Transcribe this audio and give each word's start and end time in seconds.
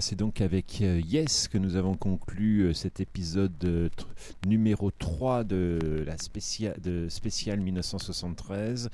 C'est 0.00 0.16
donc 0.16 0.40
avec 0.40 0.80
euh, 0.82 1.00
Yes 1.00 1.48
que 1.48 1.58
nous 1.58 1.76
avons 1.76 1.94
conclu 1.94 2.62
euh, 2.62 2.74
cet 2.74 3.00
épisode 3.00 3.52
euh, 3.64 3.88
numéro 4.46 4.90
3 4.90 5.44
de 5.44 6.04
la 6.06 6.18
spéciale 6.18 7.60
1973. 7.60 8.90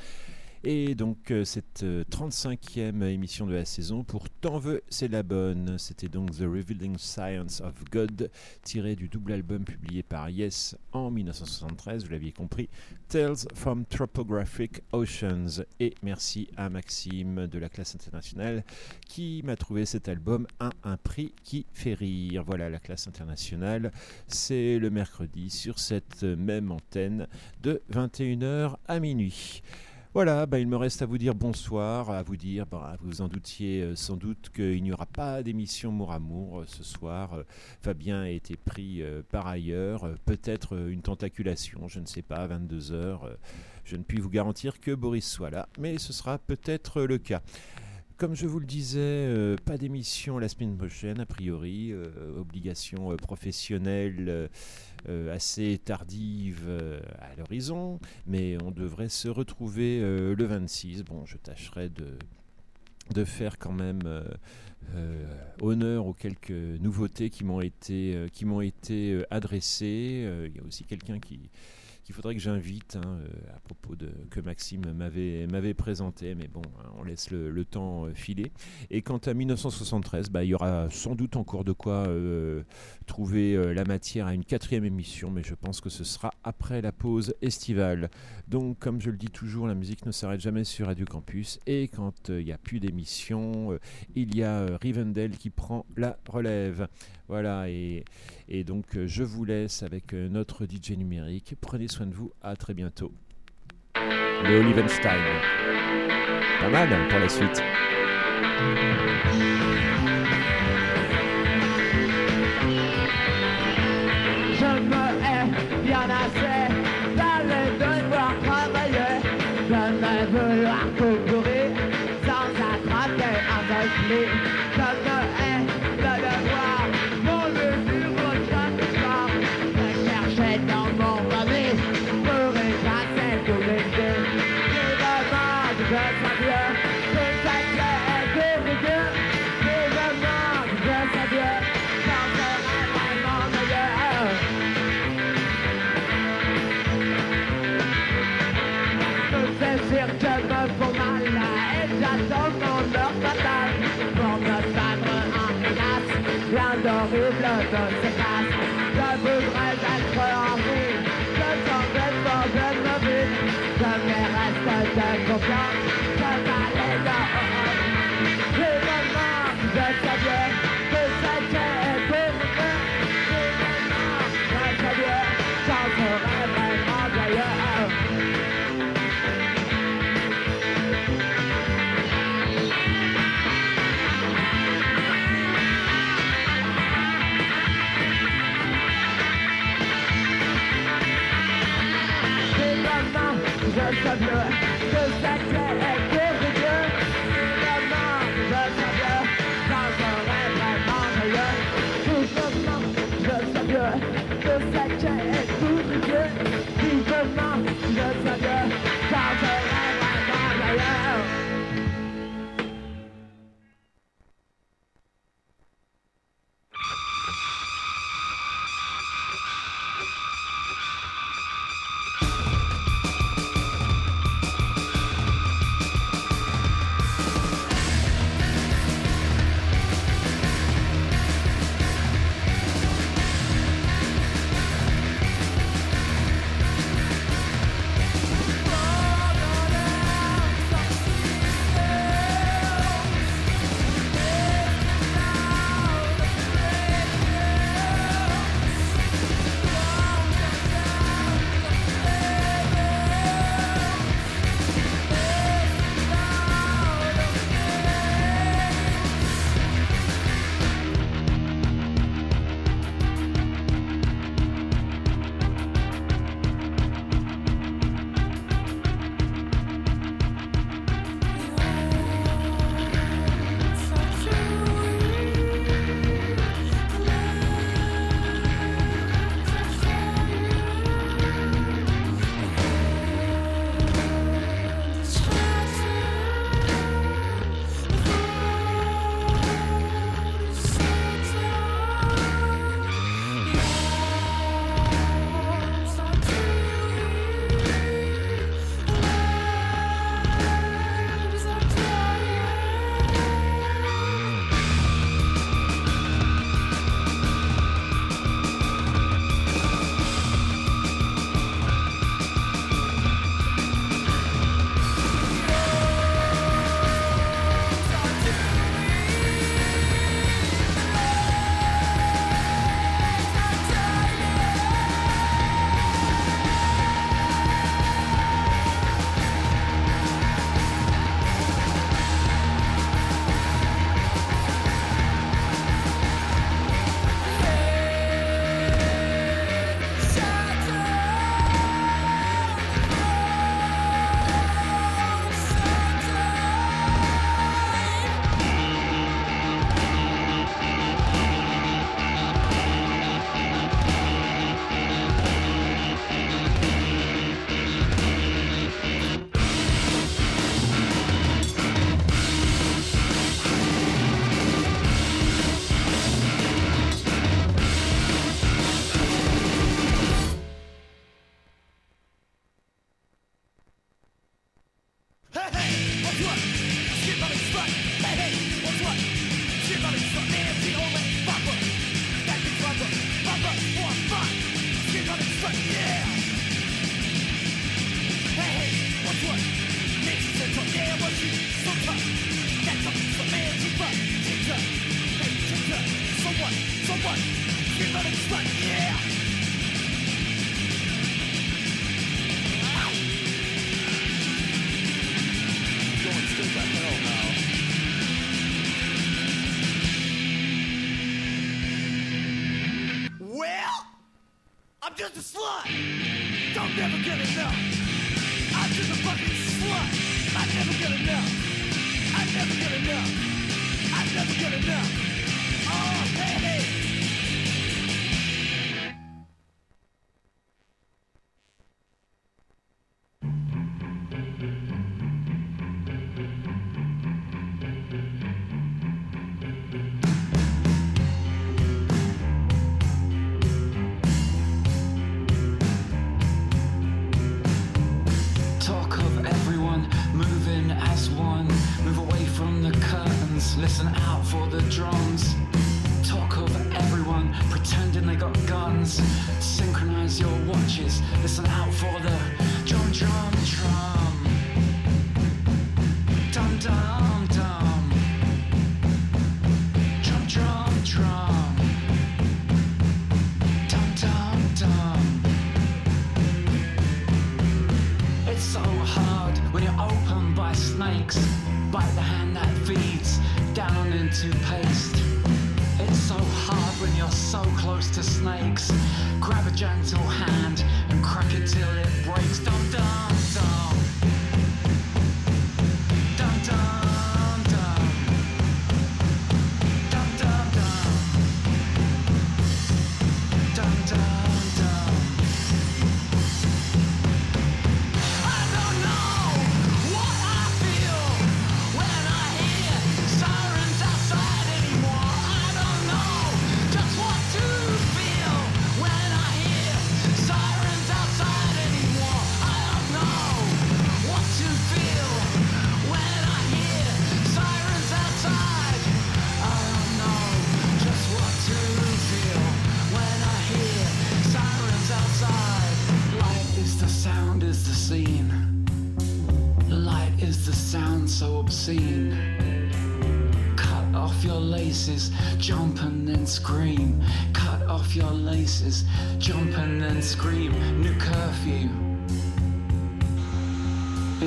Et 0.65 0.95
donc 0.95 1.33
euh, 1.33 1.45
cette 1.45 1.83
euh, 1.83 2.05
35e 2.05 3.03
émission 3.03 3.49
de 3.49 3.55
la 3.55 3.65
saison, 3.65 4.05
pour 4.05 4.31
Tant 4.31 4.61
veut, 4.61 4.83
c'est 4.89 5.09
la 5.09 5.25
bonne. 5.25 5.77
C'était 5.77 6.09
donc 6.09 6.31
The 6.31 6.43
Revealing 6.43 6.99
Science 6.99 7.61
of 7.61 7.75
God, 7.91 8.31
tiré 8.63 8.95
du 8.95 9.09
double 9.09 9.33
album 9.33 9.65
publié 9.65 10.05
par 10.05 10.31
Yes 10.31 10.77
en 10.93 11.11
1973, 11.11 12.05
vous 12.05 12.11
l'aviez 12.11 12.31
compris, 12.31 12.69
Tales 13.09 13.49
from 13.55 13.85
Topographic 13.87 14.83
Oceans. 14.93 15.65
Et 15.81 15.95
merci 16.03 16.49
à 16.57 16.71
Maxime 16.71 17.49
de 17.49 17.59
la 17.59 17.69
classe 17.69 17.97
internationale 17.97 18.63
qui 19.09 19.43
m'a 19.45 19.57
trouvé 19.57 19.85
cet 19.85 20.09
album 20.09 20.47
à 20.61 20.71
un 20.85 20.97
prix 20.97 21.35
qui 21.43 21.67
fait 21.73 21.95
rire. 21.95 22.45
Voilà, 22.45 22.71
la 22.71 22.79
classe 22.79 23.09
internationale, 23.09 23.91
c'est 24.29 24.79
le 24.79 24.91
mercredi 24.91 25.51
sur 25.51 25.81
cette 25.81 26.23
même 26.23 26.71
antenne 26.71 27.27
de 27.63 27.83
21h 27.93 28.77
à 28.87 29.01
minuit. 29.01 29.63
Voilà, 30.15 30.45
bah, 30.45 30.59
il 30.59 30.69
me 30.69 30.77
reste 30.77 31.01
à 31.01 31.07
vous 31.07 31.17
dire 31.17 31.35
bonsoir, 31.35 32.11
à 32.11 32.23
vous 32.23 32.37
dire, 32.37 32.67
bah, 32.67 32.99
vous 33.01 33.23
en 33.23 33.29
doutiez 33.29 33.81
euh, 33.81 33.97
sans 33.97 34.19
doute 34.19 34.51
qu'il 34.55 34.83
n'y 34.83 34.93
aura 34.93 35.07
pas 35.07 35.43
d'émission 35.43 35.91
Mour 35.91 36.13
Amour 36.13 36.61
euh, 36.61 36.65
ce 36.67 36.85
soir. 36.85 37.33
Euh, 37.33 37.45
Fabien 37.81 38.21
a 38.21 38.29
été 38.29 38.59
pris 38.59 39.03
par 39.31 39.47
ailleurs, 39.47 40.15
peut-être 40.27 40.77
une 40.91 41.01
tentaculation, 41.01 41.89
je 41.89 41.99
ne 41.99 42.05
sais 42.05 42.21
pas, 42.21 42.37
à 42.37 42.49
22h. 42.49 43.21
je 43.85 43.97
ne 43.97 44.03
puis 44.03 44.21
vous 44.21 44.29
garantir 44.29 44.81
que 44.81 44.91
Boris 44.95 45.27
soit 45.27 45.49
là, 45.49 45.67
mais 45.79 45.97
ce 45.97 46.13
sera 46.13 46.37
peut-être 46.37 47.01
le 47.05 47.17
cas. 47.17 47.41
Comme 48.19 48.35
je 48.35 48.47
vous 48.47 48.61
le 48.61 48.67
disais, 48.67 49.57
pas 49.65 49.79
d'émission 49.79 50.39
la 50.39 50.49
semaine 50.49 50.77
prochaine, 50.77 51.21
a 51.21 51.27
priori, 51.27 51.93
obligation 52.37 53.17
professionnelle 53.17 54.51
assez 55.33 55.79
tardive 55.85 56.65
euh, 56.67 57.01
à 57.19 57.35
l'horizon, 57.37 57.99
mais 58.27 58.57
on 58.63 58.71
devrait 58.71 59.09
se 59.09 59.29
retrouver 59.29 60.01
euh, 60.01 60.35
le 60.35 60.45
26. 60.45 61.05
Bon, 61.05 61.25
je 61.27 61.37
tâcherai 61.37 61.89
de, 61.89 62.19
de 63.15 63.25
faire 63.25 63.59
quand 63.59 63.73
même 63.73 64.01
euh, 64.07 64.23
euh, 64.95 65.25
honneur 65.61 66.07
aux 66.07 66.13
quelques 66.13 66.51
nouveautés 66.51 67.31
qui 67.31 67.45
m'ont 67.45 67.61
été, 67.61 68.15
euh, 68.15 68.29
qui 68.29 68.45
m'ont 68.45 68.61
été 68.61 69.13
euh, 69.13 69.27
adressées. 69.31 70.25
Euh, 70.27 70.49
Il 70.49 70.57
y 70.57 70.61
a 70.61 70.67
aussi 70.67 70.85
quelqu'un 70.85 71.19
qui 71.19 71.51
qu'il 72.13 72.17
faudrait 72.17 72.35
que 72.35 72.43
j'invite 72.43 72.97
hein, 72.97 73.21
euh, 73.21 73.57
à 73.57 73.61
propos 73.61 73.97
de 73.97 74.11
que 74.31 74.41
Maxime 74.41 74.93
m'avait 74.93 75.73
présenté, 75.73 76.35
mais 76.35 76.47
bon, 76.47 76.61
hein, 76.79 76.91
on 76.99 77.05
laisse 77.05 77.31
le, 77.31 77.65
temps 77.65 78.05
euh, 78.05 78.13
filer. 78.13 78.53
Et 78.91 79.01
quant 79.01 79.17
à 79.17 79.33
1973, 79.33 80.29
bah, 80.29 80.45
il 80.45 80.49
y 80.49 80.55
aura 80.55 80.91
sans 80.91 81.15
doute 81.15 81.37
encore 81.37 81.65
de 81.65 81.73
quoi 81.73 82.07
euh, 82.09 82.65
trouver 83.07 83.73
la 83.75 83.85
matière 83.85 84.27
à 84.27 84.35
une 84.35 84.45
quatrième 84.45 84.85
émission, 84.85 85.31
mais 85.31 85.43
je 85.43 85.55
pense 85.55 85.81
que 85.81 85.89
ce 85.89 86.05
sera 86.05 86.33
après 86.45 86.83
la 86.83 86.93
pause 86.93 87.35
estivale. 87.41 88.11
Donc, 88.47 88.79
comme 88.79 89.01
je 89.01 89.11
le 89.11 89.17
dis 89.17 89.31
toujours, 89.31 89.67
la 89.67 89.75
musique 89.75 90.05
ne 90.05 90.13
s'arrête 90.13 90.41
jamais 90.41 90.65
sur 90.65 90.89
Radio 90.89 91.07
Campus, 91.07 91.61
et 91.67 91.89
quand 91.89 92.29
il 92.29 92.45
n'y 92.45 92.53
a 92.53 92.59
plus 92.59 92.79
d'émission, 92.79 93.79
il 94.15 94.37
y 94.37 94.43
a 94.43 94.67
Rivendell 94.83 95.39
qui 95.39 95.49
prend 95.49 95.87
la 95.97 96.19
relève. 96.29 96.89
Voilà, 97.33 97.67
et, 97.71 98.05
donc 98.65 98.95
euh, 98.95 99.07
je 99.07 99.23
vous 99.23 99.47
laisse 99.47 99.83
avec 99.83 100.13
euh, 100.13 100.29
notre 100.29 100.67
DJ 100.67 100.99
numérique. 100.99 101.55
Prenez 101.63 101.89
soin 101.89 102.05
de 102.05 102.13
vous, 102.13 102.31
à 102.43 102.57
très 102.57 102.75
bientôt. 102.75 103.11
Le 103.97 104.61
Olivenstein. 104.61 105.17
Pas 106.61 106.69
mal 106.69 106.93
hein, 106.93 107.09
pour 107.09 107.19
la 107.21 107.31
suite. 107.31 107.63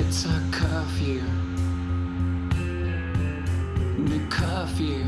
It's 0.08 0.24
a 0.24 0.40
curfew. 0.52 1.20
The 4.04 4.20
curfew. 4.30 5.02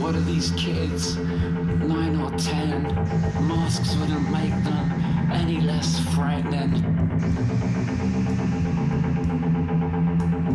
What 0.00 0.14
are 0.14 0.20
these 0.22 0.50
kids? 0.52 1.16
Nine 1.16 2.18
or 2.22 2.30
ten. 2.38 2.84
Masks 3.46 3.94
wouldn't 3.96 4.30
make 4.30 4.64
them 4.64 5.30
any 5.30 5.60
less 5.60 6.00
frightening. 6.14 6.82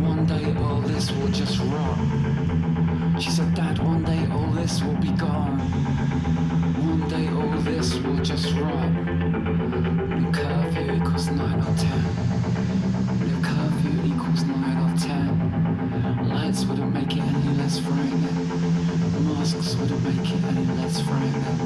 One 0.02 0.26
day 0.26 0.52
all 0.58 0.80
this 0.80 1.12
will 1.12 1.28
just 1.28 1.60
rot. 1.60 3.22
She 3.22 3.30
said, 3.30 3.54
Dad, 3.54 3.78
one 3.78 4.02
day 4.02 4.26
all 4.32 4.50
this 4.50 4.82
will 4.82 4.96
be 4.96 5.12
gone 5.12 6.55
this 7.66 7.94
will 7.98 8.16
just 8.22 8.52
rot. 8.54 8.94
The 8.94 10.30
curfew 10.32 10.92
equals 10.94 11.26
9 11.30 11.60
or 11.60 11.74
10. 11.76 12.02
The 13.26 13.38
curfew 13.42 13.96
equals 14.04 14.44
9 14.44 14.54
or 14.84 14.96
10. 14.96 16.28
Lights 16.28 16.64
wouldn't 16.64 16.94
make 16.94 17.16
it 17.16 17.22
any 17.22 17.56
less 17.58 17.80
frightening. 17.80 18.22
Masks 19.26 19.74
wouldn't 19.74 20.02
make 20.04 20.30
it 20.30 20.44
any 20.44 20.66
less 20.80 21.00
frightening. 21.00 21.65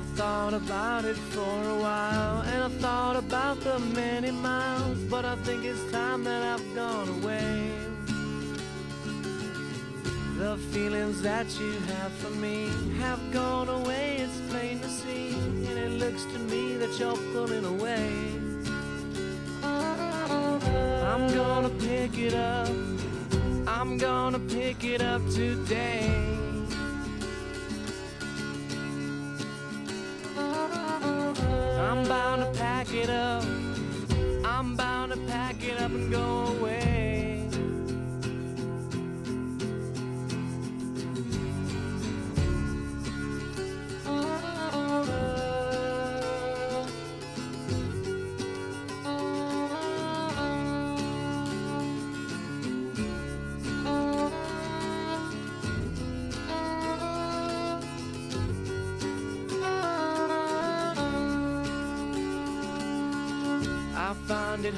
I've 0.00 0.16
thought 0.16 0.54
about 0.54 1.04
it 1.04 1.16
for 1.16 1.40
a 1.40 1.78
while, 1.78 2.40
and 2.40 2.62
I've 2.64 2.80
thought 2.80 3.16
about 3.16 3.60
the 3.60 3.78
many 3.78 4.30
miles, 4.30 4.98
but 5.10 5.26
I 5.26 5.36
think 5.44 5.62
it's 5.66 5.84
time 5.92 6.24
that 6.24 6.42
I've 6.42 6.74
gone 6.74 7.08
away. 7.20 7.70
The 10.38 10.56
feelings 10.72 11.20
that 11.20 11.46
you 11.60 11.72
have 11.92 12.12
for 12.12 12.30
me 12.30 12.70
have 12.98 13.20
gone 13.30 13.68
away, 13.68 14.16
it's 14.20 14.40
plain 14.50 14.80
to 14.80 14.88
see, 14.88 15.34
and 15.68 15.78
it 15.78 15.90
looks 15.90 16.24
to 16.24 16.38
me 16.38 16.78
that 16.78 16.98
you're 16.98 17.20
pulling 17.34 17.66
away. 17.66 18.10
I'm 19.62 21.28
gonna 21.34 21.68
pick 21.68 22.16
it 22.16 22.32
up, 22.32 22.70
I'm 23.66 23.98
gonna 23.98 24.38
pick 24.38 24.82
it 24.82 25.02
up 25.02 25.20
today. 25.28 26.49
Bound 32.10 32.42
to 32.42 32.58
pack 32.58 32.92
it 32.92 33.08
up. 33.08 33.44
I'm 34.44 34.74
bound 34.74 35.12
to 35.12 35.18
pack 35.28 35.62
it 35.62 35.80
up 35.80 35.92
and 35.92 36.10
go 36.10 36.46
away. 36.58 36.79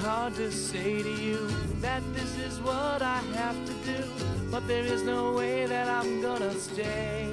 Hard 0.03 0.35
to 0.35 0.51
say 0.51 1.03
to 1.03 1.11
you 1.11 1.47
that 1.81 2.03
this 2.13 2.37
is 2.39 2.61
what 2.61 3.03
I 3.03 3.19
have 3.35 3.57
to 3.67 3.73
do, 3.87 4.05
but 4.51 4.67
there 4.67 4.85
is 4.85 5.03
no 5.03 5.33
way 5.33 5.65
that 5.67 5.89
I'm 5.89 6.21
gonna 6.21 6.53
stay. 6.55 7.29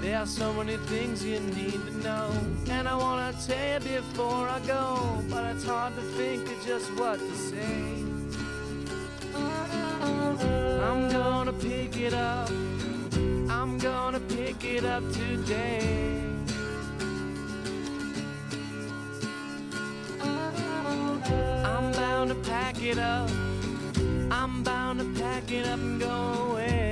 There 0.00 0.18
are 0.18 0.26
so 0.26 0.52
many 0.52 0.76
things 0.88 1.24
you 1.24 1.38
need 1.38 1.80
to 1.86 1.98
know, 1.98 2.30
and 2.68 2.88
I 2.88 2.96
wanna 2.96 3.32
tell 3.46 3.82
you 3.82 4.00
before 4.00 4.48
I 4.48 4.58
go, 4.66 5.22
but 5.30 5.44
it's 5.52 5.64
hard 5.64 5.94
to 5.94 6.02
think 6.18 6.50
of 6.50 6.66
just 6.66 6.90
what 6.98 7.20
to 7.20 7.34
say. 7.36 8.02
I'm 10.88 11.08
gonna 11.10 11.52
pick 11.52 11.96
it 11.96 12.14
up, 12.14 12.50
I'm 13.50 13.78
gonna 13.78 14.20
pick 14.20 14.64
it 14.64 14.84
up 14.84 15.04
today. 15.12 16.27
Pack 22.58 22.82
it 22.82 22.98
up. 22.98 23.30
I'm 24.32 24.62
bound 24.64 24.98
to 24.98 25.06
pack 25.20 25.52
it 25.52 25.64
up 25.64 25.78
and 25.78 26.00
go 26.00 26.16
away. 26.50 26.87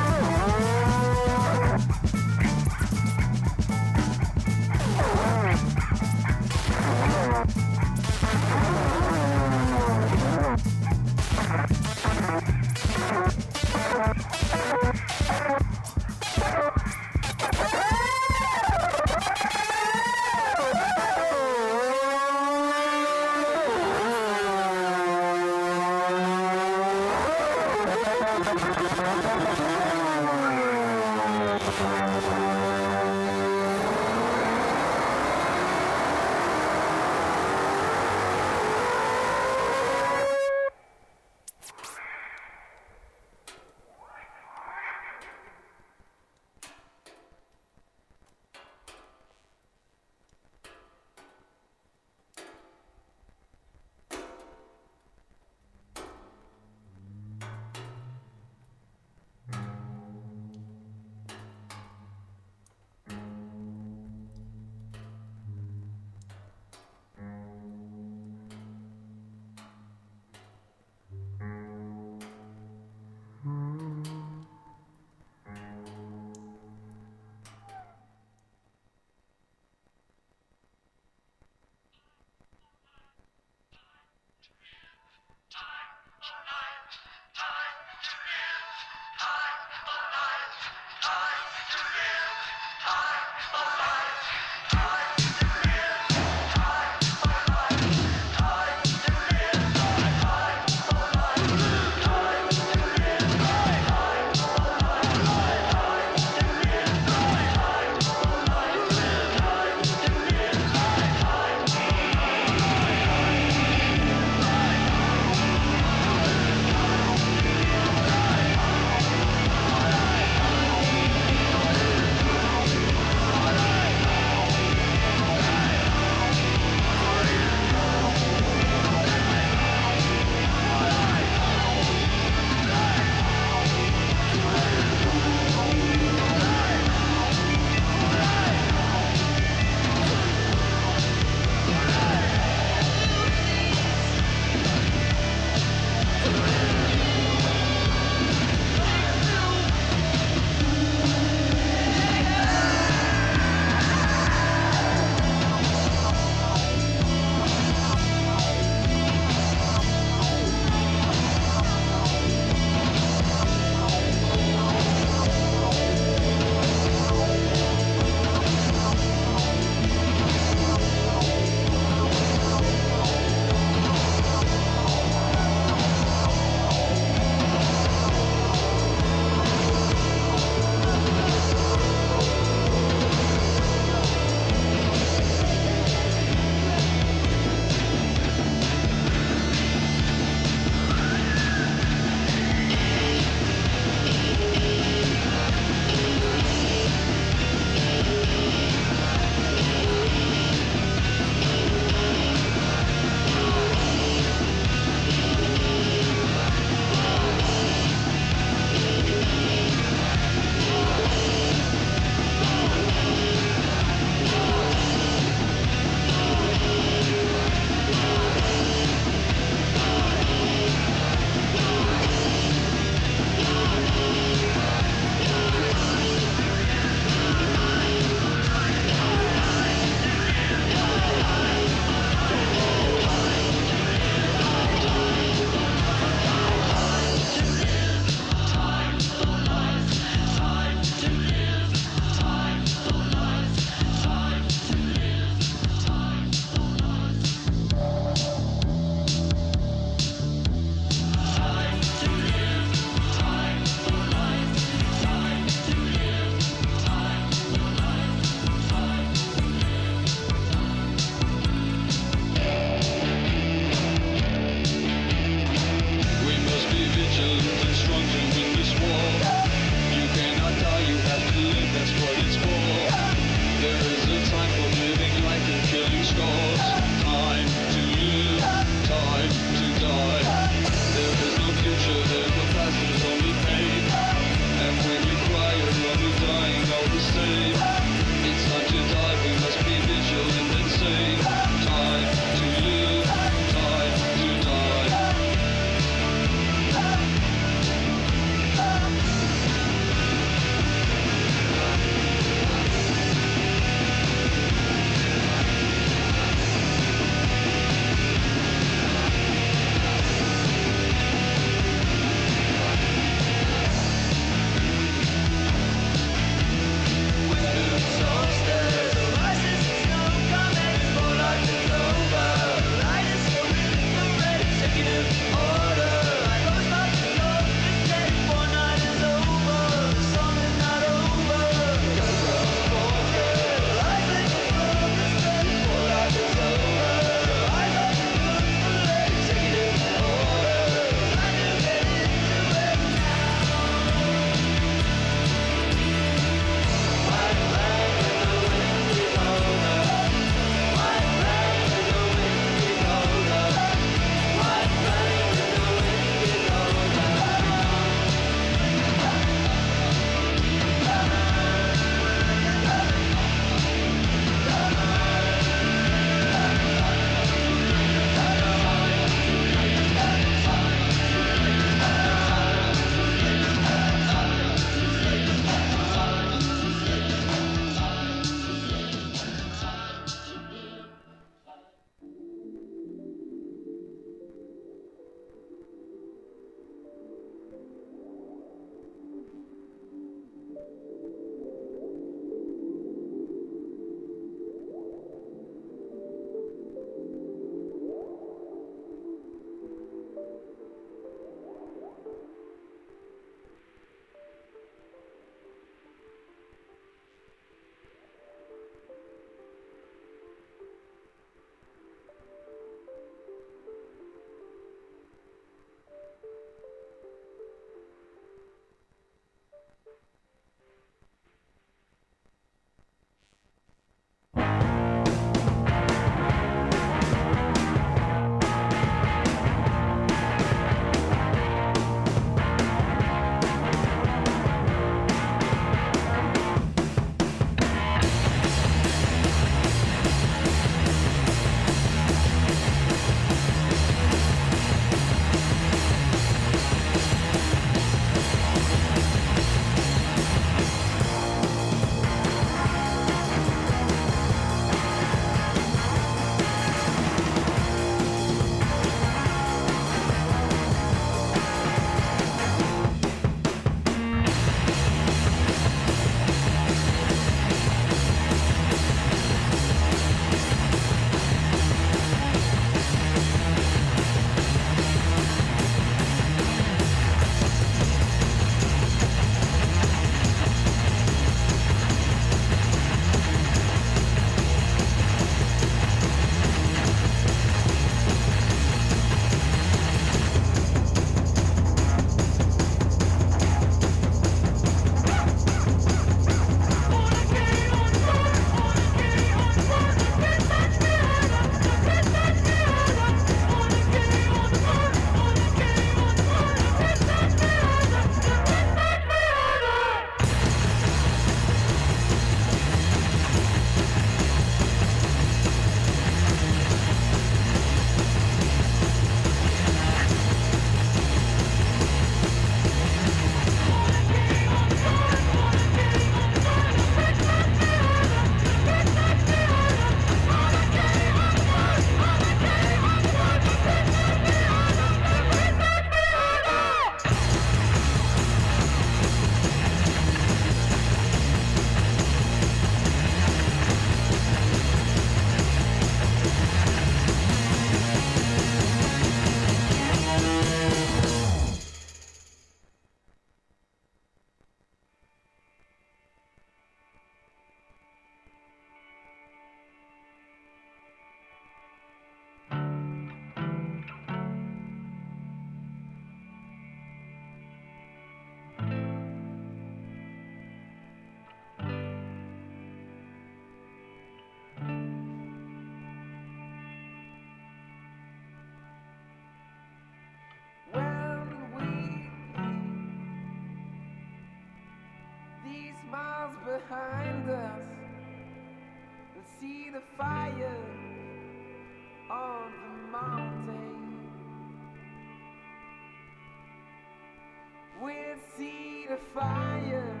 We'll 597.82 597.94
see 598.38 598.86
the 598.88 598.98
fire, 599.12 600.00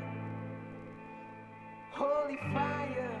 holy 1.90 2.36
fire 2.52 3.11